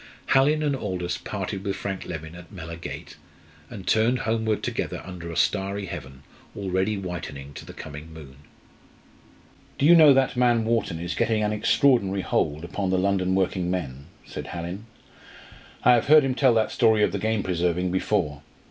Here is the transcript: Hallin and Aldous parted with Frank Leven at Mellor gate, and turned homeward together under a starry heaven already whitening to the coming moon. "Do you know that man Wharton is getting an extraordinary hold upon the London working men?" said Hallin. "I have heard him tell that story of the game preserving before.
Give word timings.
Hallin 0.33 0.63
and 0.63 0.75
Aldous 0.75 1.19
parted 1.19 1.63
with 1.63 1.75
Frank 1.75 2.07
Leven 2.07 2.33
at 2.33 2.51
Mellor 2.51 2.77
gate, 2.77 3.17
and 3.69 3.85
turned 3.85 4.17
homeward 4.17 4.63
together 4.63 4.99
under 5.05 5.31
a 5.31 5.37
starry 5.37 5.85
heaven 5.85 6.23
already 6.57 6.97
whitening 6.97 7.53
to 7.53 7.65
the 7.67 7.71
coming 7.73 8.11
moon. 8.11 8.37
"Do 9.77 9.85
you 9.85 9.93
know 9.93 10.11
that 10.11 10.35
man 10.35 10.65
Wharton 10.65 10.99
is 10.99 11.13
getting 11.13 11.43
an 11.43 11.53
extraordinary 11.53 12.21
hold 12.21 12.63
upon 12.65 12.89
the 12.89 12.97
London 12.97 13.35
working 13.35 13.69
men?" 13.69 14.07
said 14.25 14.47
Hallin. 14.47 14.87
"I 15.83 15.91
have 15.93 16.07
heard 16.07 16.23
him 16.23 16.33
tell 16.33 16.55
that 16.55 16.71
story 16.71 17.03
of 17.03 17.11
the 17.11 17.19
game 17.19 17.43
preserving 17.43 17.91
before. 17.91 18.41